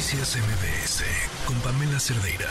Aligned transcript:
Noticias 0.00 0.38
MBS 0.38 1.04
con 1.44 1.60
Pamela 1.60 2.00
Cerdeira. 2.00 2.48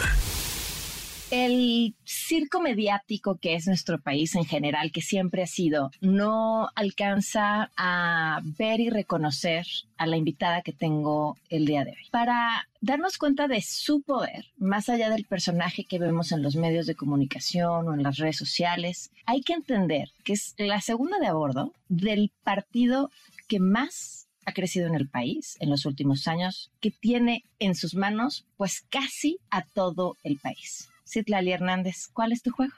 El 1.32 1.96
circo 2.06 2.62
mediático 2.62 3.40
que 3.42 3.56
es 3.56 3.66
nuestro 3.66 4.00
país 4.00 4.36
en 4.36 4.46
general, 4.46 4.92
que 4.92 5.02
siempre 5.02 5.42
ha 5.42 5.48
sido, 5.48 5.90
no 6.00 6.70
alcanza 6.76 7.72
a 7.76 8.40
ver 8.60 8.80
y 8.82 8.92
reconocer 8.92 9.66
a 9.98 10.06
la 10.06 10.18
invitada 10.18 10.62
que 10.62 10.74
tengo 10.74 11.38
el 11.50 11.66
día 11.66 11.86
de 11.86 11.92
hoy. 11.94 12.10
Para 12.12 12.68
darnos 12.82 13.18
cuenta 13.18 13.48
de 13.48 13.64
su 13.64 14.04
poder, 14.04 14.46
más 14.58 14.88
allá 14.88 15.10
del 15.10 15.26
personaje 15.26 15.86
que 15.86 15.98
vemos 15.98 16.32
en 16.32 16.44
los 16.44 16.56
medios 16.56 16.86
de 16.86 16.94
comunicación 16.94 17.88
o 17.88 17.96
en 17.96 18.04
las 18.04 18.18
redes 18.18 18.38
sociales, 18.38 19.10
hay 19.26 19.42
que 19.42 19.54
entender 19.54 20.12
que 20.24 20.34
es 20.34 20.54
la 20.60 20.82
segunda 20.82 21.18
de 21.18 21.26
a 21.26 21.34
bordo 21.34 21.74
del 21.88 22.32
partido 22.44 23.10
que 23.48 23.60
más 23.60 24.29
ha 24.46 24.54
crecido 24.54 24.88
en 24.88 24.96
el 24.96 25.08
país 25.08 25.58
en 25.60 25.70
los 25.70 25.86
últimos 25.86 26.28
años, 26.28 26.72
que 26.80 26.92
tiene 26.92 27.44
en 27.60 27.76
sus 27.76 27.96
manos 27.96 28.46
pues 28.58 28.86
casi 28.90 29.40
a 29.50 29.64
todo 29.64 30.18
el 30.24 30.38
país. 30.38 30.90
Citlali 31.08 31.52
Hernández, 31.52 32.08
¿cuál 32.14 32.32
es 32.32 32.42
tu 32.42 32.52
juego? 32.52 32.74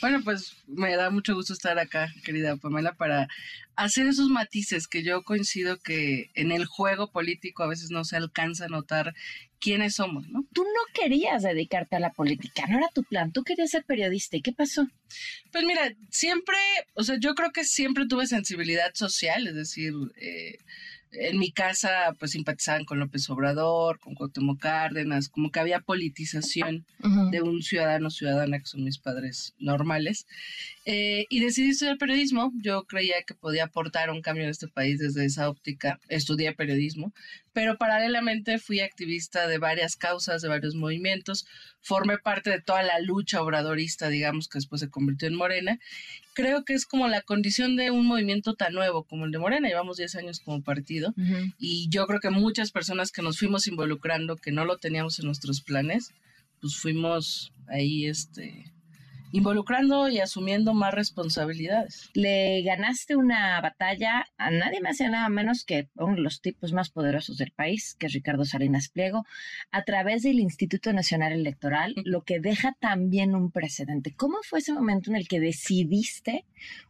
Bueno, 0.00 0.20
pues 0.24 0.56
me 0.66 0.96
da 0.96 1.10
mucho 1.10 1.34
gusto 1.34 1.52
estar 1.52 1.78
acá, 1.78 2.12
querida 2.24 2.56
Pamela, 2.56 2.94
para 2.94 3.28
hacer 3.76 4.06
esos 4.06 4.28
matices 4.28 4.86
que 4.86 5.02
yo 5.02 5.22
coincido 5.22 5.78
que 5.78 6.30
en 6.34 6.52
el 6.52 6.66
juego 6.66 7.10
político 7.10 7.62
a 7.62 7.68
veces 7.68 7.90
no 7.90 8.04
se 8.04 8.16
alcanza 8.16 8.66
a 8.66 8.68
notar 8.68 9.14
quiénes 9.60 9.94
somos, 9.94 10.28
¿no? 10.28 10.46
Tú 10.52 10.62
no 10.64 10.80
querías 10.94 11.42
dedicarte 11.42 11.96
a 11.96 12.00
la 12.00 12.12
política, 12.12 12.66
no 12.68 12.78
era 12.78 12.88
tu 12.94 13.04
plan, 13.04 13.32
tú 13.32 13.42
querías 13.44 13.70
ser 13.70 13.84
periodista, 13.84 14.36
¿y 14.36 14.42
qué 14.42 14.52
pasó? 14.52 14.86
Pues 15.52 15.64
mira, 15.64 15.92
siempre, 16.10 16.56
o 16.94 17.02
sea, 17.02 17.16
yo 17.18 17.34
creo 17.34 17.52
que 17.52 17.64
siempre 17.64 18.06
tuve 18.06 18.26
sensibilidad 18.26 18.92
social, 18.94 19.46
es 19.46 19.54
decir, 19.54 19.92
eh, 20.16 20.58
en 21.12 21.38
mi 21.38 21.50
casa 21.50 22.14
pues 22.18 22.32
simpatizaban 22.32 22.84
con 22.84 22.98
López 22.98 23.28
Obrador, 23.30 23.98
con 23.98 24.14
Cuauhtémoc 24.14 24.60
Cárdenas, 24.60 25.28
como 25.28 25.50
que 25.50 25.60
había 25.60 25.80
politización 25.80 26.86
de 27.30 27.42
un 27.42 27.62
ciudadano 27.62 28.10
ciudadana 28.10 28.58
que 28.58 28.66
son 28.66 28.84
mis 28.84 28.98
padres 28.98 29.54
normales. 29.58 30.26
Eh, 30.86 31.26
y 31.28 31.40
decidí 31.40 31.70
estudiar 31.70 31.98
periodismo. 31.98 32.52
Yo 32.62 32.84
creía 32.84 33.22
que 33.26 33.34
podía 33.34 33.64
aportar 33.64 34.10
un 34.10 34.22
cambio 34.22 34.44
en 34.44 34.50
este 34.50 34.68
país 34.68 34.98
desde 34.98 35.24
esa 35.24 35.48
óptica. 35.48 36.00
Estudié 36.08 36.52
periodismo, 36.52 37.12
pero 37.52 37.76
paralelamente 37.76 38.58
fui 38.58 38.80
activista 38.80 39.48
de 39.48 39.58
varias 39.58 39.96
causas, 39.96 40.42
de 40.42 40.48
varios 40.48 40.74
movimientos. 40.74 41.46
Formé 41.80 42.18
parte 42.18 42.50
de 42.50 42.60
toda 42.60 42.82
la 42.82 43.00
lucha 43.00 43.42
obradorista, 43.42 44.08
digamos, 44.08 44.48
que 44.48 44.58
después 44.58 44.80
se 44.80 44.90
convirtió 44.90 45.28
en 45.28 45.34
Morena. 45.34 45.78
Creo 46.34 46.64
que 46.64 46.74
es 46.74 46.86
como 46.86 47.08
la 47.08 47.22
condición 47.22 47.76
de 47.76 47.90
un 47.90 48.06
movimiento 48.06 48.54
tan 48.54 48.72
nuevo 48.72 49.04
como 49.04 49.24
el 49.24 49.32
de 49.32 49.38
Morena. 49.38 49.68
Llevamos 49.68 49.96
10 49.96 50.14
años 50.16 50.40
como 50.40 50.62
partido 50.62 51.12
y 51.58 51.88
yo 51.90 52.06
creo 52.06 52.20
que 52.20 52.30
muchas 52.30 52.70
personas 52.70 53.10
que 53.10 53.22
nos 53.22 53.38
fuimos 53.38 53.66
involucrando, 53.66 54.36
que 54.36 54.52
no 54.52 54.64
lo 54.64 54.78
teníamos 54.78 55.18
en 55.18 55.26
nuestros 55.26 55.60
planes, 55.60 56.12
pues 56.60 56.76
fuimos 56.76 57.52
ahí, 57.68 58.06
este, 58.06 58.70
involucrando 59.32 60.08
y 60.08 60.18
asumiendo 60.18 60.74
más 60.74 60.94
responsabilidades. 60.94 62.10
Le 62.14 62.62
ganaste 62.62 63.16
una 63.16 63.60
batalla 63.60 64.26
a 64.36 64.50
nadie 64.50 64.80
más 64.80 65.00
y 65.00 65.04
nada 65.04 65.28
menos 65.28 65.64
que 65.64 65.88
uno 65.94 66.16
de 66.16 66.22
los 66.22 66.40
tipos 66.40 66.72
más 66.72 66.90
poderosos 66.90 67.38
del 67.38 67.52
país, 67.52 67.96
que 67.98 68.06
es 68.06 68.12
Ricardo 68.12 68.44
Salinas 68.44 68.88
Pliego, 68.88 69.24
a 69.70 69.84
través 69.84 70.22
del 70.22 70.40
Instituto 70.40 70.92
Nacional 70.92 71.32
Electoral, 71.32 71.94
lo 72.04 72.22
que 72.22 72.40
deja 72.40 72.76
también 72.80 73.34
un 73.34 73.50
precedente. 73.50 74.14
¿Cómo 74.14 74.38
fue 74.42 74.60
ese 74.60 74.72
momento 74.72 75.10
en 75.10 75.16
el 75.16 75.28
que 75.28 75.40
decidiste 75.40 76.44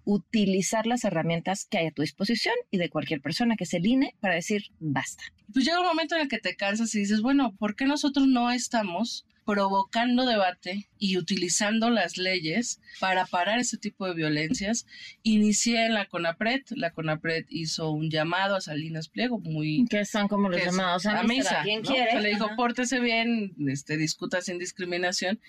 utilizar 0.04 0.86
las 0.86 1.04
herramientas 1.04 1.66
que 1.66 1.78
hay 1.78 1.86
a 1.88 1.92
tu 1.92 2.02
disposición 2.02 2.54
y 2.70 2.78
de 2.78 2.90
cualquier 2.90 3.20
persona 3.20 3.56
que 3.56 3.66
se 3.66 3.80
line 3.80 4.14
para 4.20 4.34
decir 4.34 4.72
basta? 4.78 5.24
Pues 5.52 5.64
llega 5.64 5.80
un 5.80 5.86
momento 5.86 6.14
en 6.14 6.22
el 6.22 6.28
que 6.28 6.38
te 6.38 6.56
cansas 6.56 6.94
y 6.94 7.00
dices, 7.00 7.22
bueno, 7.22 7.54
¿por 7.58 7.74
qué 7.76 7.84
nosotros 7.84 8.26
no 8.26 8.50
estamos 8.50 9.26
provocando 9.50 10.26
debate 10.26 10.88
y 10.96 11.18
utilizando 11.18 11.90
las 11.90 12.16
leyes 12.16 12.80
para 13.00 13.26
parar 13.26 13.58
ese 13.58 13.78
tipo 13.78 14.06
de 14.06 14.14
violencias. 14.14 14.86
Inicié 15.24 15.86
en 15.86 15.94
la 15.94 16.06
CONAPRED, 16.06 16.66
la 16.76 16.92
CONAPRED 16.92 17.46
hizo 17.48 17.90
un 17.90 18.10
llamado 18.10 18.54
a 18.54 18.60
Salinas 18.60 19.08
Pliego, 19.08 19.40
muy... 19.40 19.86
Que 19.90 20.04
son 20.04 20.28
como 20.28 20.48
los 20.48 20.64
llamados 20.64 21.04
a, 21.06 21.24
misa. 21.24 21.62
¿Quién 21.64 21.82
quiere? 21.82 22.12
Se 22.12 22.20
le 22.20 22.28
dijo, 22.28 22.48
pórtese 22.54 23.00
bien, 23.00 23.56
este, 23.66 23.96
discuta 23.96 24.40
sin 24.40 24.58
discriminación. 24.58 25.40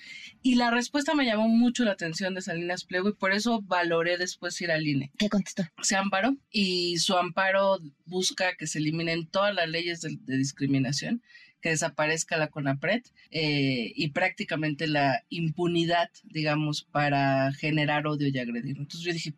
Y 0.42 0.56
la 0.56 0.72
respuesta 0.72 1.14
me 1.14 1.26
llamó 1.26 1.48
mucho 1.48 1.84
la 1.84 1.92
atención 1.92 2.34
de 2.34 2.42
Salinas 2.42 2.86
Pliego 2.86 3.10
y 3.10 3.14
por 3.14 3.34
eso 3.34 3.62
valoré 3.62 4.18
después 4.18 4.60
ir 4.62 4.72
al 4.72 4.88
INE. 4.88 5.12
¿Qué 5.20 5.30
contestó? 5.30 5.64
Se 5.84 5.96
amparó 5.96 6.36
y 6.50 6.98
su 6.98 7.16
amparo 7.16 7.78
busca 8.08 8.56
que 8.58 8.66
se 8.66 8.80
eliminen 8.80 9.28
todas 9.28 9.54
las 9.54 9.70
leyes 9.70 10.02
de, 10.02 10.18
de 10.22 10.38
discriminación 10.38 11.22
que 11.62 11.70
desaparezca 11.70 12.38
la 12.38 12.48
CONAPRED 12.48 13.04
eh, 13.32 13.94
y 13.96 14.10
prácticamente 14.10 14.88
la 14.88 15.24
impunidad, 15.30 16.10
digamos, 16.24 16.84
para 16.84 17.52
generar 17.54 18.08
odio 18.08 18.28
y 18.28 18.40
agredir. 18.40 18.78
Entonces 18.78 19.02
yo 19.02 19.14
dije, 19.14 19.34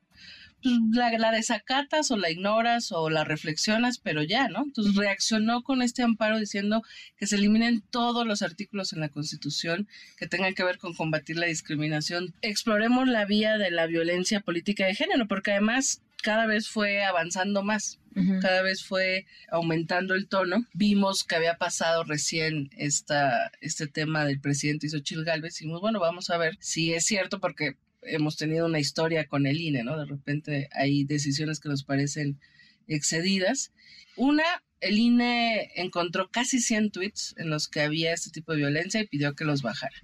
pues 0.63 0.75
la, 0.91 1.11
la, 1.17 1.31
desacatas 1.31 2.09
o 2.09 2.17
la 2.17 2.31
ignoras 2.31 2.93
o 2.93 3.09
la 3.09 3.25
reflexionas, 3.25 3.97
pero 3.97 4.23
ya, 4.23 4.47
¿no? 4.47 4.63
Entonces 4.63 4.95
reaccionó 4.95 5.61
con 5.61 5.81
este 5.81 6.03
amparo 6.03 6.39
diciendo 6.39 6.83
que 7.17 7.27
se 7.27 7.35
eliminen 7.35 7.83
todos 7.91 8.25
los 8.25 8.41
artículos 8.41 8.93
en 8.93 9.01
la 9.01 9.09
Constitución 9.09 9.89
que 10.17 10.27
tengan 10.27 10.53
que 10.53 10.63
ver 10.63 10.77
con 10.77 10.93
combatir 10.93 11.37
la 11.37 11.47
discriminación. 11.47 12.33
Exploremos 12.41 13.07
la 13.09 13.25
vía 13.25 13.57
de 13.57 13.71
la 13.71 13.87
violencia 13.87 14.39
política 14.39 14.85
de 14.85 14.95
género, 14.95 15.27
porque 15.27 15.51
además 15.51 16.01
cada 16.23 16.47
vez 16.47 16.69
fue 16.69 17.03
avanzando 17.03 17.63
más 17.63 17.99
cada 18.41 18.61
vez 18.61 18.83
fue 18.83 19.25
aumentando 19.49 20.13
el 20.15 20.27
tono. 20.27 20.65
Vimos 20.73 21.23
que 21.23 21.35
había 21.35 21.57
pasado 21.57 22.03
recién 22.03 22.69
esta, 22.77 23.51
este 23.61 23.87
tema 23.87 24.25
del 24.25 24.39
presidente 24.39 24.87
Isochil 24.87 25.23
Galvez 25.23 25.55
y 25.55 25.63
dijimos, 25.63 25.81
bueno, 25.81 25.99
vamos 25.99 26.29
a 26.29 26.37
ver 26.37 26.57
si 26.59 26.93
es 26.93 27.05
cierto 27.05 27.39
porque 27.39 27.75
hemos 28.01 28.37
tenido 28.37 28.65
una 28.65 28.79
historia 28.79 29.27
con 29.27 29.45
el 29.45 29.59
INE, 29.59 29.83
¿no? 29.83 29.97
De 29.97 30.05
repente 30.05 30.69
hay 30.73 31.05
decisiones 31.05 31.59
que 31.59 31.69
nos 31.69 31.83
parecen 31.83 32.39
excedidas. 32.87 33.71
Una, 34.15 34.43
el 34.83 34.99
INE 34.99 35.71
encontró 35.75 36.29
casi 36.29 36.59
100 36.59 36.91
tweets 36.91 37.35
en 37.37 37.49
los 37.49 37.67
que 37.67 37.81
había 37.81 38.13
este 38.13 38.31
tipo 38.31 38.51
de 38.51 38.59
violencia 38.59 39.01
y 39.01 39.07
pidió 39.07 39.33
que 39.33 39.45
los 39.45 39.61
bajara. 39.61 39.95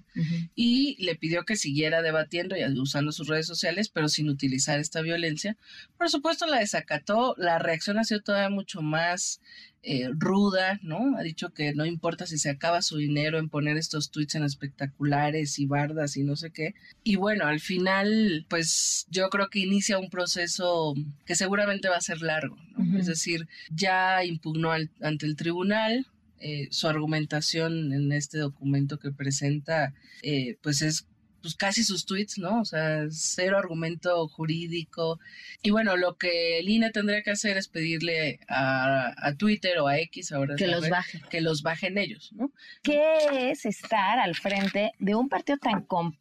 Y 0.54 0.96
le 1.04 1.14
pidió 1.16 1.44
que 1.44 1.56
siguiera 1.56 2.02
debatiendo 2.02 2.56
y 2.56 2.64
usando 2.78 3.12
sus 3.12 3.28
redes 3.28 3.46
sociales, 3.46 3.88
pero 3.88 4.08
sin 4.08 4.28
utilizar 4.28 4.80
esta 4.80 5.02
violencia. 5.02 5.56
Por 5.96 6.10
supuesto, 6.10 6.46
la 6.46 6.58
desacató. 6.58 7.34
La 7.38 7.58
reacción 7.58 7.98
ha 7.98 8.04
sido 8.04 8.20
todavía 8.20 8.50
mucho 8.50 8.82
más 8.82 9.40
eh, 9.82 10.10
ruda, 10.12 10.78
¿no? 10.82 11.16
Ha 11.16 11.22
dicho 11.22 11.50
que 11.50 11.72
no 11.74 11.86
importa 11.86 12.26
si 12.26 12.36
se 12.36 12.50
acaba 12.50 12.82
su 12.82 12.98
dinero 12.98 13.38
en 13.38 13.48
poner 13.48 13.78
estos 13.78 14.10
tweets 14.10 14.34
en 14.34 14.44
espectaculares 14.44 15.58
y 15.58 15.66
bardas 15.66 16.16
y 16.16 16.22
no 16.22 16.36
sé 16.36 16.50
qué. 16.50 16.74
Y 17.02 17.16
bueno, 17.16 17.46
al 17.46 17.60
final, 17.60 18.44
pues 18.48 19.06
yo 19.10 19.30
creo 19.30 19.48
que 19.48 19.60
inicia 19.60 19.98
un 19.98 20.10
proceso 20.10 20.94
que 21.24 21.34
seguramente 21.34 21.88
va 21.88 21.96
a 21.96 22.02
ser 22.02 22.20
largo, 22.20 22.56
¿no? 22.76 22.98
Es 22.98 23.06
decir, 23.06 23.48
ya 23.70 24.24
impugnó 24.24 24.72
ante 24.72 25.26
el 25.26 25.36
tribunal, 25.36 26.06
eh, 26.40 26.68
su 26.70 26.88
argumentación 26.88 27.92
en 27.92 28.12
este 28.12 28.38
documento 28.38 28.98
que 28.98 29.12
presenta, 29.12 29.94
eh, 30.22 30.56
pues 30.62 30.82
es 30.82 31.06
pues 31.40 31.54
casi 31.54 31.82
sus 31.82 32.06
tweets, 32.06 32.38
¿no? 32.38 32.60
O 32.60 32.64
sea, 32.64 33.06
cero 33.10 33.58
argumento 33.58 34.28
jurídico. 34.28 35.18
Y 35.62 35.70
bueno, 35.70 35.96
lo 35.96 36.16
que 36.16 36.58
el 36.58 36.68
INE 36.68 36.90
tendría 36.90 37.22
que 37.22 37.30
hacer 37.30 37.56
es 37.56 37.68
pedirle 37.68 38.40
a, 38.48 39.14
a 39.16 39.34
Twitter 39.36 39.78
o 39.78 39.88
a 39.88 39.98
X 39.98 40.32
ahora 40.32 40.56
que 40.56 40.66
los 40.66 40.88
bajen. 40.88 41.22
Que 41.30 41.40
los 41.40 41.62
bajen 41.62 41.98
ellos, 41.98 42.32
¿no? 42.32 42.52
¿Qué 42.82 43.50
es 43.50 43.66
estar 43.66 44.18
al 44.18 44.34
frente 44.34 44.92
de 44.98 45.14
un 45.14 45.28
partido 45.28 45.58
tan 45.58 45.82
complejo, 45.82 46.20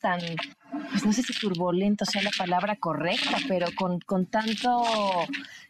tan, 0.00 0.20
pues 0.90 1.04
no 1.04 1.12
sé 1.12 1.22
si 1.22 1.32
turbulento 1.38 2.04
sea 2.04 2.22
la 2.22 2.30
palabra 2.36 2.76
correcta, 2.76 3.36
pero 3.48 3.66
con, 3.76 4.00
con 4.00 4.26
tanto 4.26 4.82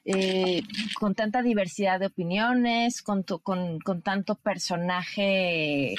eh, 0.07 0.63
con 0.95 1.15
tanta 1.15 1.43
diversidad 1.43 2.01
de 2.01 2.07
opiniones, 2.07 3.03
con, 3.03 3.23
con, 3.23 3.79
con 3.81 4.01
tanto 4.03 4.35
personaje 4.35 5.95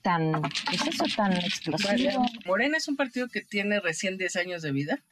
tan, 0.00 0.40
pues 0.40 0.86
eso, 0.88 1.04
tan 1.14 1.34
explosivo. 1.34 2.24
Morena 2.46 2.78
es 2.78 2.88
un 2.88 2.96
partido 2.96 3.28
que 3.28 3.42
tiene 3.42 3.78
recién 3.80 4.16
10 4.16 4.36
años 4.36 4.62
de 4.62 4.72
vida. 4.72 5.04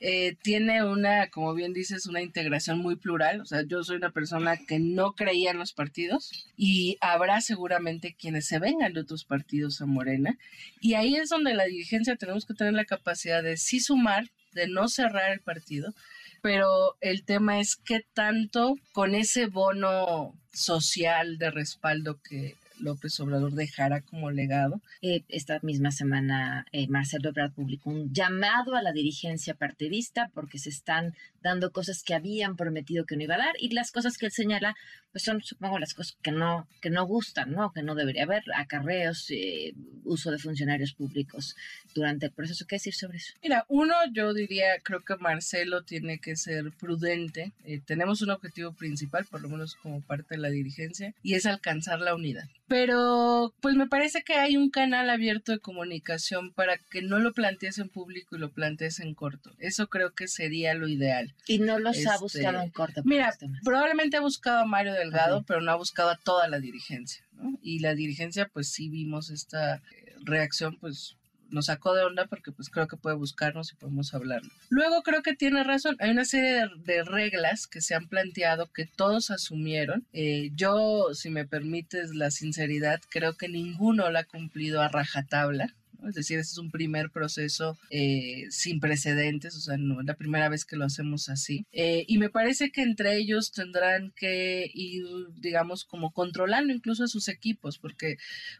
Eh, 0.00 0.36
tiene 0.42 0.82
una, 0.82 1.28
como 1.28 1.52
bien 1.54 1.74
dices, 1.74 2.06
una 2.06 2.22
integración 2.22 2.78
muy 2.78 2.96
plural. 2.96 3.42
O 3.42 3.44
sea, 3.44 3.62
yo 3.66 3.84
soy 3.84 3.96
una 3.96 4.12
persona 4.12 4.56
que 4.56 4.78
no 4.78 5.12
creía 5.12 5.50
en 5.50 5.58
los 5.58 5.72
partidos 5.74 6.48
y 6.56 6.96
habrá 7.00 7.42
seguramente 7.42 8.16
quienes 8.18 8.46
se 8.46 8.58
vengan 8.58 8.94
de 8.94 9.00
otros 9.00 9.24
partidos 9.24 9.80
a 9.82 9.86
Morena. 9.86 10.38
Y 10.80 10.94
ahí 10.94 11.07
es 11.16 11.28
donde 11.28 11.54
la 11.54 11.64
dirigencia 11.64 12.16
tenemos 12.16 12.46
que 12.46 12.54
tener 12.54 12.74
la 12.74 12.84
capacidad 12.84 13.42
de 13.42 13.56
sí 13.56 13.80
sumar, 13.80 14.30
de 14.52 14.68
no 14.68 14.88
cerrar 14.88 15.32
el 15.32 15.40
partido, 15.40 15.94
pero 16.42 16.96
el 17.00 17.24
tema 17.24 17.60
es 17.60 17.76
qué 17.76 18.00
tanto 18.14 18.76
con 18.92 19.14
ese 19.14 19.46
bono 19.46 20.34
social 20.52 21.38
de 21.38 21.50
respaldo 21.50 22.20
que 22.22 22.56
López 22.80 23.18
Obrador 23.20 23.52
dejará 23.52 24.00
como 24.02 24.30
legado. 24.30 24.80
Eh, 25.02 25.24
esta 25.28 25.58
misma 25.62 25.90
semana 25.90 26.66
eh, 26.72 26.88
Marcelo 26.88 27.30
Ebrard 27.30 27.52
publicó 27.52 27.90
un 27.90 28.12
llamado 28.12 28.74
a 28.74 28.82
la 28.82 28.92
dirigencia 28.92 29.54
partidista 29.54 30.30
porque 30.34 30.58
se 30.58 30.70
están 30.70 31.14
dando 31.42 31.70
cosas 31.70 32.02
que 32.02 32.14
habían 32.14 32.56
prometido 32.56 33.06
que 33.06 33.16
no 33.16 33.22
iba 33.22 33.36
a 33.36 33.38
dar 33.38 33.54
y 33.58 33.72
las 33.72 33.92
cosas 33.92 34.18
que 34.18 34.26
él 34.26 34.32
señala 34.32 34.74
pues 35.12 35.24
son 35.24 35.42
supongo 35.42 35.78
las 35.78 35.94
cosas 35.94 36.16
que 36.20 36.32
no 36.32 36.68
que 36.82 36.90
no 36.90 37.06
gustan, 37.06 37.52
¿no? 37.52 37.72
Que 37.72 37.82
no 37.82 37.94
debería 37.94 38.24
haber 38.24 38.42
acarreos, 38.54 39.30
eh, 39.30 39.72
uso 40.04 40.30
de 40.30 40.38
funcionarios 40.38 40.92
públicos 40.92 41.56
durante 41.94 42.26
el 42.26 42.32
proceso. 42.32 42.66
¿Qué 42.66 42.76
decir 42.76 42.94
sobre 42.94 43.18
eso? 43.18 43.32
Mira, 43.42 43.64
uno 43.68 43.94
yo 44.12 44.34
diría 44.34 44.78
creo 44.82 45.02
que 45.04 45.16
Marcelo 45.16 45.82
tiene 45.82 46.18
que 46.18 46.36
ser 46.36 46.72
prudente. 46.72 47.52
tenemos 47.86 48.20
un 48.22 48.30
objetivo 48.30 48.72
principal, 48.72 49.24
por 49.24 49.40
lo 49.40 49.48
menos 49.48 49.76
como 49.76 50.02
parte 50.02 50.34
de 50.34 50.42
la 50.42 50.50
dirigencia, 50.50 51.14
y 51.22 51.34
es 51.34 51.46
alcanzar 51.46 52.00
la 52.00 52.14
unidad. 52.14 52.48
Pero 52.68 53.54
pues 53.60 53.74
me 53.74 53.86
parece 53.86 54.22
que 54.22 54.34
hay 54.34 54.56
un 54.56 54.70
canal 54.70 55.08
abierto 55.08 55.52
de 55.52 55.58
comunicación 55.58 56.52
para 56.52 56.76
que 56.76 57.00
no 57.00 57.18
lo 57.18 57.32
plantees 57.32 57.78
en 57.78 57.88
público 57.88 58.36
y 58.36 58.38
lo 58.38 58.50
plantees 58.50 59.00
en 59.00 59.14
corto. 59.14 59.52
Eso 59.58 59.88
creo 59.88 60.12
que 60.12 60.28
sería 60.28 60.74
lo 60.74 60.86
ideal. 60.86 61.34
Y 61.46 61.58
no 61.58 61.78
los 61.78 62.06
ha 62.06 62.18
buscado 62.18 62.58
este, 62.58 62.64
en 62.64 62.70
corto. 62.70 63.02
Mira, 63.04 63.34
probablemente 63.64 64.18
ha 64.18 64.20
buscado 64.20 64.58
a 64.58 64.66
Mario 64.66 64.92
Delgado, 64.92 65.42
pero 65.46 65.62
no 65.62 65.72
ha 65.72 65.76
buscado 65.76 66.10
a 66.10 66.16
toda 66.16 66.46
la 66.48 66.60
dirigencia. 66.60 67.24
Y 67.62 67.78
la 67.78 67.94
dirigencia, 67.94 68.48
pues 68.52 68.68
sí 68.68 68.88
vimos 68.88 69.30
esta 69.30 69.76
eh, 69.76 70.14
reacción, 70.24 70.76
pues 70.78 71.16
nos 71.50 71.66
sacó 71.66 71.94
de 71.94 72.04
onda 72.04 72.26
porque 72.26 72.52
pues 72.52 72.70
creo 72.70 72.88
que 72.88 72.96
puede 72.96 73.16
buscarnos 73.16 73.72
y 73.72 73.76
podemos 73.76 74.14
hablarlo. 74.14 74.50
Luego 74.68 75.02
creo 75.02 75.22
que 75.22 75.34
tiene 75.34 75.64
razón, 75.64 75.96
hay 76.00 76.10
una 76.10 76.24
serie 76.24 76.68
de, 76.84 77.04
reglas 77.04 77.66
que 77.66 77.80
se 77.80 77.94
han 77.94 78.08
planteado 78.08 78.72
que 78.72 78.86
todos 78.86 79.30
asumieron. 79.30 80.06
Eh, 80.12 80.50
yo, 80.54 81.14
si 81.14 81.30
me 81.30 81.46
permites 81.46 82.14
la 82.14 82.30
sinceridad, 82.30 83.00
creo 83.08 83.36
que 83.36 83.48
ninguno 83.48 84.10
la 84.10 84.20
ha 84.20 84.24
cumplido 84.24 84.82
a 84.82 84.88
rajatabla. 84.88 85.74
Es 86.06 86.14
decir, 86.14 86.38
este 86.38 86.52
es 86.52 86.58
un 86.58 86.70
primer 86.70 87.10
proceso 87.10 87.76
eh, 87.90 88.46
sin 88.50 88.80
precedentes, 88.80 89.56
o 89.56 89.60
sea, 89.60 89.76
no 89.76 90.00
es 90.00 90.06
la 90.06 90.14
primera 90.14 90.48
vez 90.48 90.64
que 90.64 90.76
lo 90.76 90.84
hacemos 90.84 91.28
así. 91.28 91.66
Eh, 91.72 92.04
y 92.06 92.18
me 92.18 92.30
parece 92.30 92.70
que 92.70 92.82
entre 92.82 93.16
ellos 93.16 93.52
tendrán 93.52 94.12
que 94.16 94.70
ir, 94.72 95.04
digamos, 95.36 95.84
como 95.84 96.12
controlando 96.12 96.72
incluso 96.72 97.04
a 97.04 97.08
sus 97.08 97.28
equipos, 97.28 97.78
porque 97.78 98.16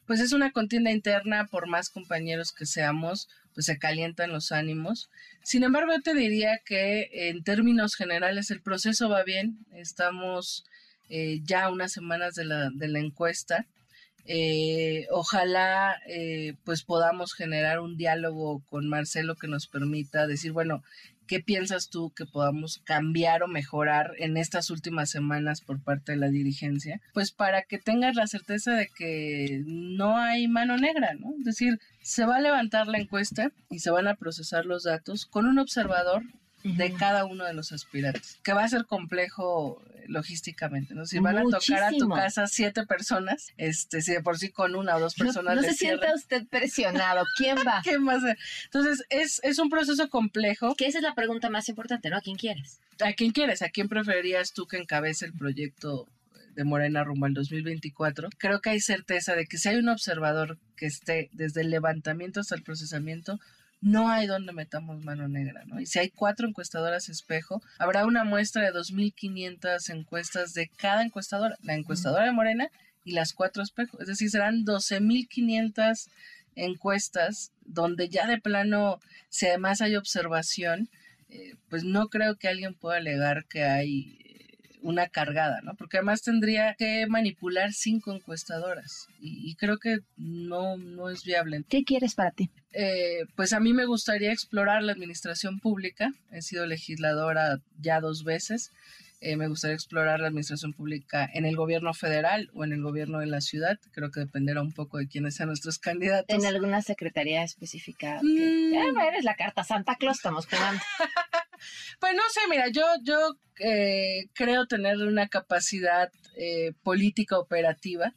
pues 0.07 0.21
es 0.21 0.33
una 0.33 0.51
contienda 0.51 0.91
interna, 0.91 1.47
por 1.47 1.69
más 1.69 1.91
compañeros 1.91 2.53
que 2.53 2.67
seamos, 2.67 3.29
pues 3.55 3.67
se 3.67 3.79
calientan 3.79 4.33
los 4.33 4.53
ánimos. 4.53 5.11
Sin 5.43 5.63
embargo, 5.63 5.93
yo 5.93 6.03
te 6.03 6.15
diría 6.15 6.61
que 6.65 7.09
en 7.13 7.43
términos 7.43 7.95
generales 7.95 8.51
el 8.51 8.61
proceso 8.61 9.09
va 9.09 9.25
bien, 9.25 9.59
estamos 9.73 10.65
eh, 11.09 11.41
ya 11.43 11.71
unas 11.71 11.93
semanas 11.93 12.35
de 12.35 12.45
la, 12.45 12.71
de 12.71 12.89
la 12.89 12.99
encuesta. 12.99 13.67
Eh, 14.31 15.07
ojalá 15.11 15.97
eh, 16.07 16.55
pues 16.65 16.83
podamos 16.83 17.33
generar 17.33 17.81
un 17.81 17.97
diálogo 17.97 18.63
con 18.69 18.87
Marcelo 18.87 19.37
que 19.37 19.49
nos 19.49 19.67
permita 19.67 20.27
decir, 20.27 20.53
bueno, 20.53 20.83
¿qué 21.27 21.41
piensas 21.41 21.89
tú 21.89 22.13
que 22.15 22.27
podamos 22.27 22.83
cambiar 22.85 23.43
o 23.43 23.49
mejorar 23.49 24.13
en 24.19 24.37
estas 24.37 24.69
últimas 24.69 25.09
semanas 25.09 25.63
por 25.63 25.83
parte 25.83 26.13
de 26.13 26.19
la 26.19 26.29
dirigencia? 26.29 27.01
Pues 27.15 27.33
para 27.33 27.63
que 27.63 27.79
tengas 27.79 28.17
la 28.17 28.27
certeza 28.27 28.75
de 28.75 28.89
que 28.89 29.63
no 29.65 30.19
hay 30.19 30.47
mano 30.47 30.77
negra, 30.77 31.15
¿no? 31.15 31.33
Es 31.39 31.45
decir, 31.45 31.79
se 32.03 32.27
va 32.27 32.37
a 32.37 32.41
levantar 32.41 32.87
la 32.87 32.99
encuesta 32.99 33.51
y 33.71 33.79
se 33.79 33.91
van 33.91 34.09
a 34.09 34.17
procesar 34.17 34.67
los 34.67 34.83
datos 34.83 35.25
con 35.25 35.47
un 35.47 35.59
observador 35.59 36.23
de 36.65 36.93
cada 36.93 37.25
uno 37.25 37.45
de 37.45 37.55
los 37.55 37.73
aspirantes, 37.73 38.39
que 38.43 38.53
va 38.53 38.65
a 38.65 38.69
ser 38.69 38.85
complejo 38.87 39.83
logísticamente, 40.09 40.95
¿no? 40.95 41.07
Si 41.07 41.19
van 41.19 41.39
a 41.39 41.43
tocar 41.43 41.83
a 41.85 41.91
tu 41.91 42.09
casa 42.09 42.47
siete 42.47 42.87
personas, 42.87 43.49
este, 43.57 44.01
si 44.01 44.13
de 44.13 44.23
por 44.23 44.39
sí 44.39 44.51
con 44.51 44.75
una 44.75 44.97
o 44.97 45.01
dos 45.01 45.15
personas. 45.15 45.57
No, 45.57 45.63
se 45.63 45.75
sienta 45.75 46.15
usted 46.15 46.47
presionado. 46.49 47.25
¿Quién 47.37 47.59
va? 47.59 47.81
¿Quién 47.85 48.07
va 48.07 48.15
a 48.15 48.21
ser? 48.21 48.39
Entonces, 48.65 49.05
es, 49.11 49.41
es 49.45 49.59
un 49.59 49.69
proceso 49.69 50.09
complejo. 50.09 50.75
Que 50.77 50.87
esa 50.87 50.99
es 50.99 51.05
la 51.05 51.15
pregunta 51.15 51.51
más 51.51 51.69
importante, 51.69 52.11
¿no? 52.11 52.17
¿A 52.17 52.21
quién 52.21 52.37
quieres? 52.37 52.81
¿A 53.01 53.13
quién 53.13 53.33
quieres? 53.33 53.63
¿A 53.63 53.69
quién 53.69 53.89
preferirías 53.89 54.53
tú 54.53 54.67
que 54.67 54.79
encabece 54.79 55.27
el 55.27 55.35
proyecto 55.35 56.07
de 56.59 56.65
Morena 56.65 57.05
rumbo 57.05 57.27
al 57.27 57.35
2024, 57.35 58.31
creo 58.37 58.61
que 58.61 58.71
hay 58.71 58.81
certeza 58.81 59.37
de 59.37 59.47
que 59.47 59.59
si 59.59 59.69
hay 59.69 59.77
un 59.77 59.89
observador 59.89 60.59
que 60.75 60.87
esté 60.87 61.31
desde 61.31 61.61
el 61.61 61.71
levantamiento 61.71 62.41
hasta 62.41 62.57
el 62.57 62.65
procesamiento, 62.65 63.39
no 63.81 64.09
hay 64.09 64.27
donde 64.27 64.53
metamos 64.53 65.05
mano 65.05 65.29
negra, 65.29 65.65
¿no? 65.67 65.81
Y 65.81 65.87
si 65.87 65.99
hay 65.99 66.11
cuatro 66.11 66.49
encuestadoras 66.49 67.09
espejo, 67.09 67.63
habrá 67.79 68.07
una 68.07 68.25
muestra 68.25 68.63
de 68.63 68.73
2.500 68.73 69.91
encuestas 69.91 70.53
de 70.55 70.69
cada 70.69 71.03
encuestadora, 71.03 71.57
la 71.63 71.75
encuestadora 71.75 72.25
de 72.25 72.33
Morena 72.33 72.69
y 73.05 73.13
las 73.13 73.33
cuatro 73.33 73.63
espejos, 73.63 74.01
es 74.01 74.09
decir, 74.09 74.31
serán 74.31 74.65
12.500 74.65 76.09
encuestas 76.57 77.53
donde 77.65 78.09
ya 78.09 78.27
de 78.27 78.41
plano, 78.41 79.01
si 79.29 79.47
además 79.47 79.81
hay 79.81 79.97
observación, 79.97 80.89
eh, 81.31 81.55
pues 81.69 81.85
no 81.85 82.09
creo 82.09 82.37
que 82.37 82.49
alguien 82.49 82.75
pueda 82.75 82.97
alegar 82.97 83.45
que 83.47 83.65
hay 83.65 84.28
una 84.83 85.09
cargada, 85.09 85.61
¿no? 85.63 85.75
Porque 85.75 85.99
además 85.99 86.23
tendría 86.23 86.75
que 86.75 87.07
manipular 87.07 87.73
cinco 87.73 88.13
encuestadoras 88.13 89.07
y, 89.21 89.55
creo 89.57 89.79
que 89.79 89.99
no, 90.17 90.77
no 90.77 91.11
es 91.11 91.25
viable. 91.25 91.65
¿Qué 91.69 91.85
quieres 91.85 92.15
para 92.15 92.31
ti? 92.31 92.51
Eh, 92.73 93.25
pues 93.37 93.53
a 93.53 93.61
mí 93.61 93.73
me 93.73 93.87
gustaría 93.87 94.33
explorar 94.33 94.83
la 94.83 94.93
administración 94.93 95.59
pública. 95.59 96.13
He 96.31 96.43
sido 96.43 96.67
legisladora 96.67 97.61
ya 97.81 98.01
dos 98.01 98.25
veces. 98.25 98.73
Eh, 99.21 99.37
me 99.37 99.49
gustaría 99.49 99.75
explorar 99.75 100.21
la 100.21 100.29
administración 100.29 100.73
pública 100.73 101.29
en 101.33 101.45
el 101.45 101.57
gobierno 101.57 101.93
federal 101.93 102.51
o 102.55 102.63
en 102.63 102.73
el 102.73 102.83
gobierno 102.83 103.19
de 103.19 103.27
la 103.27 103.41
ciudad. 103.41 103.79
Creo 103.93 104.13
que 104.13 104.21
dependerá 104.21 104.63
un 104.63 104.73
poco 104.73 104.99
de 104.99 105.09
quiénes 105.09 105.35
sean 105.35 105.49
nuestros 105.49 105.79
candidatos. 105.79 106.29
¿En 106.29 106.47
alguna 106.47 106.83
secretaría 106.83 107.43
específica? 107.43 108.21
Mm. 108.23 109.01
eres 109.01 109.25
la 109.25 109.35
carta 109.35 109.65
Santa 109.65 109.97
Claus, 109.97 110.19
estamos 110.19 110.47
jugando. 110.47 110.81
pues 112.01 112.15
no 112.15 112.23
sé, 112.31 112.41
mira, 112.49 112.69
yo, 112.69 112.85
yo 113.03 113.37
eh, 113.61 114.27
creo 114.35 114.67
tener 114.67 114.99
una 114.99 115.29
capacidad 115.29 116.11
eh, 116.37 116.73
política 116.83 117.39
operativa. 117.39 118.15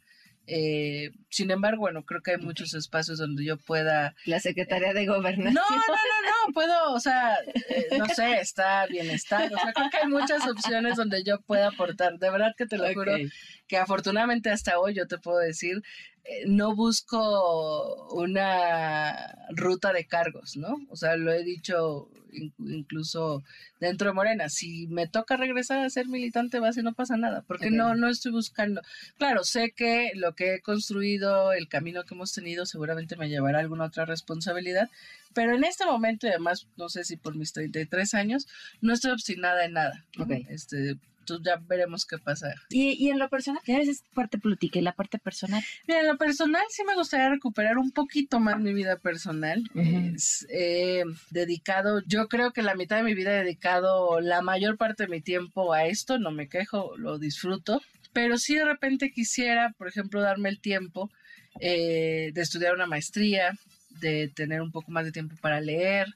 Eh, 0.47 1.11
sin 1.29 1.49
embargo, 1.51 1.81
bueno, 1.81 2.03
creo 2.03 2.21
que 2.21 2.31
hay 2.31 2.38
muchos 2.38 2.73
espacios 2.73 3.19
donde 3.19 3.45
yo 3.45 3.57
pueda... 3.57 4.15
La 4.25 4.39
Secretaría 4.39 4.93
de 4.93 5.05
Gobernación. 5.05 5.53
No, 5.53 5.61
no, 5.69 5.75
no, 5.75 6.47
no, 6.47 6.53
puedo, 6.53 6.93
o 6.93 6.99
sea, 6.99 7.38
no 7.97 8.05
sé, 8.07 8.41
está 8.41 8.85
bienestar, 8.88 9.53
o 9.53 9.57
sea, 9.57 9.71
creo 9.71 9.89
que 9.89 9.97
hay 9.97 10.07
muchas 10.07 10.45
opciones 10.47 10.97
donde 10.97 11.23
yo 11.23 11.39
pueda 11.41 11.67
aportar. 11.67 12.17
De 12.17 12.29
verdad 12.29 12.53
que 12.57 12.65
te 12.65 12.77
lo 12.77 12.91
juro 12.93 13.13
que 13.67 13.77
afortunadamente 13.77 14.49
hasta 14.49 14.79
hoy 14.79 14.93
yo 14.93 15.07
te 15.07 15.19
puedo 15.19 15.38
decir, 15.38 15.83
no 16.47 16.75
busco 16.75 18.07
una 18.13 19.47
ruta 19.50 19.91
de 19.94 20.06
cargos, 20.06 20.57
¿no? 20.57 20.77
O 20.89 20.95
sea, 20.95 21.18
lo 21.18 21.31
he 21.31 21.44
dicho 21.44 22.09
incluso 22.59 23.44
dentro 23.79 24.07
de 24.07 24.13
Morena. 24.13 24.50
Si 24.50 24.88
me 24.88 25.07
toca 25.07 25.38
regresar 25.38 25.79
a 25.79 25.89
ser 25.89 26.07
militante 26.07 26.59
base, 26.59 26.83
no 26.83 26.94
pasa 26.94 27.18
nada, 27.18 27.44
porque 27.47 27.71
no, 27.71 27.95
no 27.95 28.07
estoy 28.07 28.31
buscando. 28.31 28.81
Claro, 29.18 29.44
sé 29.44 29.71
que 29.75 30.12
lo 30.15 30.33
que 30.33 30.55
he 30.55 30.62
construido, 30.62 31.53
el 31.53 31.67
camino 31.67 32.03
que 32.03 32.13
hemos 32.13 32.34
tenido, 32.34 32.65
seguramente 32.65 33.15
me 33.15 33.29
llevará 33.29 33.60
a 33.60 33.62
alguna 33.62 33.86
otra 33.86 34.05
responsabilidad, 34.05 34.89
pero 35.34 35.55
en 35.55 35.63
este 35.63 35.86
momento, 35.86 36.27
además, 36.27 36.67
no 36.77 36.89
sé 36.89 37.03
si 37.03 37.17
por 37.17 37.36
mis 37.36 37.53
33 37.53 38.13
años, 38.13 38.48
no 38.81 38.93
estoy 38.93 39.12
obstinada 39.12 39.65
en 39.65 39.74
nada. 39.74 40.05
Este, 40.50 40.96
ya 41.43 41.57
veremos 41.67 42.05
qué 42.05 42.17
pasa. 42.17 42.53
¿Y, 42.69 43.09
en 43.09 43.19
lo 43.19 43.29
personal? 43.29 43.61
¿Qué 43.63 43.77
es 43.81 44.03
parte 44.13 44.38
política 44.38 44.79
y 44.79 44.81
la 44.81 44.93
parte 44.93 45.19
personal? 45.19 45.63
Mira, 45.88 46.01
en 46.01 46.07
lo 46.07 46.17
personal 46.17 46.63
sí 46.69 46.83
me 46.83 46.95
gustaría 46.95 47.29
recuperar 47.29 47.77
un 47.77 47.91
poquito 47.91 48.39
más 48.39 48.59
mi 48.59 48.73
vida 48.73 48.97
personal. 48.97 49.63
Eh, 49.75 51.03
dedicado, 51.29 52.01
yo 52.05 52.27
creo 52.27 52.51
que 52.51 52.61
la 52.61 52.75
mitad 52.75 52.97
de 52.97 53.03
mi 53.03 53.13
vida 53.13 53.33
he 53.33 53.43
dedicado 53.43 54.19
la 54.21 54.41
mayor 54.41 54.77
parte 54.77 55.03
de 55.03 55.09
mi 55.09 55.21
tiempo 55.21 55.73
a 55.73 55.85
esto, 55.85 56.19
no 56.19 56.31
me 56.31 56.50
quejo, 56.50 56.97
lo 56.97 57.19
disfruto, 57.19 57.81
pero 58.13 58.38
si 58.38 58.55
de 58.55 58.65
repente 58.65 59.11
quisiera, 59.11 59.73
por 59.77 59.88
ejemplo, 59.88 60.21
darme 60.21 60.50
el 60.50 60.59
tiempo 60.59 61.09
eh, 61.59 62.31
de 62.33 62.41
estudiar 62.41 62.73
una 62.73 62.88
maestría, 62.88 63.53
de 64.01 64.29
tener 64.29 64.61
un 64.61 64.71
poco 64.71 64.91
más 64.91 65.05
de 65.05 65.11
tiempo 65.11 65.35
para 65.41 65.61
leer, 65.61 66.07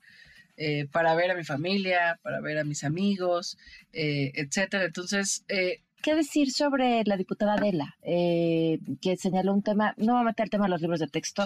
eh, 0.58 0.88
para 0.90 1.16
ver 1.16 1.32
a 1.32 1.36
mi 1.36 1.44
familia, 1.44 2.18
para 2.24 2.40
ver 2.40 2.58
a 2.58 2.64
mis 2.64 2.86
amigos, 2.86 3.58
eh, 3.92 4.32
etcétera. 4.36 4.86
Entonces, 4.86 5.44
eh, 5.50 5.82
¿qué 6.02 6.16
decir 6.16 6.50
sobre 6.52 7.04
la 7.04 7.18
diputada 7.18 7.56
Adela, 7.56 7.98
que 8.02 9.18
señaló 9.18 9.54
un 9.54 9.64
tema, 9.64 9.94
no 9.98 10.14
va 10.14 10.22
a 10.22 10.24
meter 10.24 10.46
el 10.46 10.50
tema 10.50 10.66
de 10.66 10.70
los 10.70 10.82
libros 10.82 11.02
de 11.02 11.08
texto, 11.08 11.46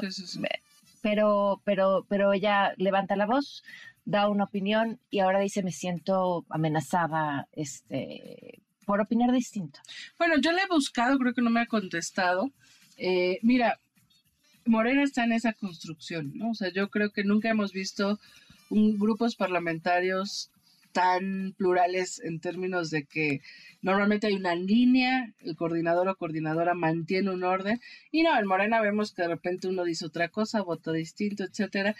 pero, 1.01 1.59
pero, 1.63 2.05
pero 2.07 2.33
ella 2.33 2.73
levanta 2.77 3.15
la 3.15 3.25
voz, 3.25 3.63
da 4.05 4.27
una 4.27 4.43
opinión 4.43 4.99
y 5.09 5.19
ahora 5.19 5.39
dice 5.39 5.63
me 5.63 5.71
siento 5.71 6.45
amenazada, 6.49 7.47
este, 7.53 8.61
por 8.85 9.01
opinar 9.01 9.31
distinto. 9.31 9.79
Bueno, 10.19 10.35
yo 10.39 10.51
le 10.51 10.61
he 10.61 10.67
buscado, 10.67 11.17
creo 11.17 11.33
que 11.33 11.41
no 11.41 11.49
me 11.49 11.61
ha 11.61 11.65
contestado. 11.65 12.51
mira, 13.41 13.79
Morena 14.65 15.01
está 15.01 15.23
en 15.23 15.31
esa 15.31 15.53
construcción, 15.53 16.31
¿no? 16.35 16.51
O 16.51 16.53
sea, 16.53 16.71
yo 16.71 16.89
creo 16.89 17.11
que 17.11 17.23
nunca 17.23 17.49
hemos 17.49 17.73
visto 17.73 18.19
grupos 18.69 19.35
parlamentarios 19.35 20.51
tan 20.91 21.53
plurales 21.57 22.19
en 22.19 22.39
términos 22.39 22.89
de 22.89 23.03
que 23.05 23.41
normalmente 23.81 24.27
hay 24.27 24.33
una 24.33 24.55
línea, 24.55 25.33
el 25.39 25.55
coordinador 25.55 26.07
o 26.07 26.15
coordinadora 26.15 26.73
mantiene 26.73 27.31
un 27.31 27.43
orden, 27.43 27.79
y 28.11 28.23
no, 28.23 28.37
en 28.37 28.47
Morena 28.47 28.81
vemos 28.81 29.13
que 29.13 29.21
de 29.21 29.29
repente 29.29 29.67
uno 29.67 29.83
dice 29.83 30.05
otra 30.05 30.29
cosa, 30.29 30.61
vota 30.61 30.91
distinto, 30.91 31.43
etcétera. 31.43 31.95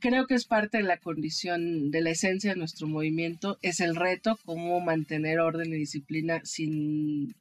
Creo 0.00 0.26
que 0.26 0.34
es 0.34 0.46
parte 0.46 0.78
de 0.78 0.84
la 0.84 0.96
condición, 0.96 1.90
de 1.90 2.00
la 2.00 2.10
esencia 2.10 2.52
de 2.52 2.58
nuestro 2.58 2.86
movimiento, 2.86 3.58
es 3.62 3.80
el 3.80 3.94
reto, 3.94 4.38
cómo 4.44 4.80
mantener 4.80 5.40
orden 5.40 5.72
y 5.72 5.76
disciplina 5.76 6.40
sin 6.44 7.34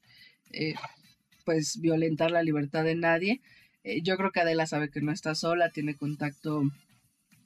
eh, 0.52 0.76
pues 1.46 1.80
violentar 1.80 2.32
la 2.32 2.44
libertad 2.44 2.84
de 2.84 2.96
nadie. 2.96 3.42
Eh, 3.84 4.02
yo 4.02 4.18
creo 4.18 4.32
que 4.32 4.42
Adela 4.42 4.68
sabe 4.68 4.90
que 4.90 5.02
no 5.02 5.12
está 5.12 5.34
sola, 5.36 5.70
tiene 5.72 5.96
contacto 5.96 6.64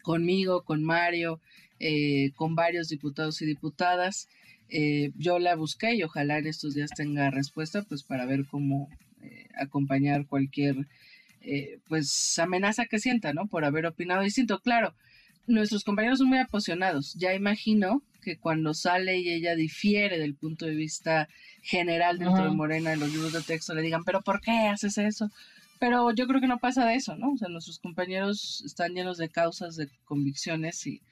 conmigo, 0.05 0.61
con 0.63 0.83
Mario, 0.83 1.41
eh, 1.79 2.31
con 2.35 2.55
varios 2.55 2.87
diputados 2.87 3.41
y 3.41 3.45
diputadas. 3.45 4.29
Eh, 4.69 5.11
yo 5.17 5.39
la 5.39 5.55
busqué 5.55 5.95
y 5.95 6.03
ojalá 6.03 6.37
en 6.37 6.47
estos 6.47 6.75
días 6.75 6.91
tenga 6.95 7.29
respuesta, 7.31 7.81
pues 7.83 8.03
para 8.03 8.25
ver 8.25 8.45
cómo 8.45 8.89
acompañar 9.57 10.27
cualquier 10.27 10.75
pues 11.87 12.37
amenaza 12.39 12.85
que 12.85 12.99
sienta, 12.99 13.33
¿no? 13.33 13.47
Por 13.47 13.65
haber 13.65 13.85
opinado 13.85 14.21
distinto. 14.21 14.59
Claro, 14.59 14.95
nuestros 15.47 15.83
compañeros 15.83 16.19
son 16.19 16.29
muy 16.29 16.39
apasionados. 16.39 17.13
Ya 17.15 17.33
imagino 17.33 18.01
que 18.21 18.37
cuando 18.37 18.73
sale 18.73 19.19
y 19.19 19.29
ella 19.29 19.55
difiere 19.55 20.17
del 20.17 20.33
punto 20.33 20.65
de 20.65 20.75
vista 20.75 21.29
general 21.61 22.17
dentro 22.17 22.43
de 22.43 22.49
Morena 22.49 22.93
en 22.93 22.99
los 22.99 23.11
libros 23.11 23.33
de 23.33 23.41
texto, 23.41 23.75
le 23.75 23.83
digan, 23.83 24.03
pero 24.03 24.21
¿por 24.21 24.41
qué 24.41 24.51
haces 24.67 24.97
eso? 24.97 25.29
Pero 25.85 26.11
yo 26.13 26.25
creo 26.25 26.41
que 26.41 26.47
no 26.47 26.57
pasa 26.57 26.83
de 26.83 26.95
eso, 26.95 27.15
¿no? 27.15 27.33
O 27.33 27.37
sea, 27.37 27.47
nuestros 27.47 27.77
compañeros 27.77 28.63
están 28.65 28.95
llenos 28.95 29.19
de 29.19 29.29
causas, 29.29 29.75
de 29.75 29.87
convicciones 30.05 30.87
y, 30.87 31.03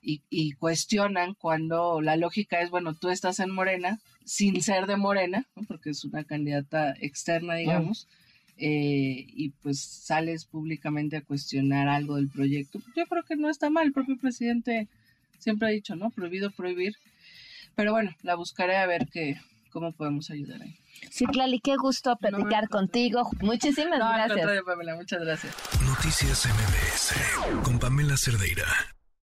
y, 0.00 0.52
cuestionan 0.52 1.34
cuando 1.34 2.00
la 2.00 2.16
lógica 2.16 2.62
es, 2.62 2.70
bueno, 2.70 2.94
tú 2.94 3.10
estás 3.10 3.40
en 3.40 3.50
Morena, 3.50 4.00
sin 4.24 4.62
ser 4.62 4.86
de 4.86 4.96
Morena, 4.96 5.46
porque 5.68 5.90
es 5.90 6.02
una 6.06 6.24
candidata 6.24 6.94
externa, 6.98 7.56
digamos, 7.56 8.08
eh, 8.56 9.26
y 9.28 9.50
pues 9.62 9.80
sales 9.80 10.46
públicamente 10.46 11.18
a 11.18 11.22
cuestionar 11.22 11.88
algo 11.88 12.16
del 12.16 12.30
proyecto. 12.30 12.80
Yo 12.96 13.04
creo 13.04 13.24
que 13.24 13.36
no 13.36 13.50
está 13.50 13.68
mal, 13.68 13.88
el 13.88 13.92
propio 13.92 14.16
presidente 14.16 14.88
siempre 15.40 15.68
ha 15.68 15.72
dicho, 15.72 15.94
¿no? 15.94 16.08
Prohibido 16.08 16.50
prohibir. 16.52 16.94
Pero 17.74 17.92
bueno, 17.92 18.16
la 18.22 18.34
buscaré 18.34 18.78
a 18.78 18.86
ver 18.86 19.08
qué, 19.12 19.36
cómo 19.72 19.92
podemos 19.92 20.30
ayudar 20.30 20.62
ahí. 20.62 20.78
Sí, 21.10 21.26
Clali, 21.26 21.60
qué 21.60 21.76
gusto 21.76 22.16
platicar 22.16 22.68
contigo. 22.68 23.28
Muchísimas 23.40 23.98
no, 23.98 24.12
gracias. 24.12 24.62
Pamela, 24.64 24.94
muchas 24.94 25.20
gracias. 25.20 25.54
Noticias 25.84 26.46
MBS 26.46 27.62
con 27.64 27.78
Pamela 27.78 28.16
Cerdeira. 28.16 28.66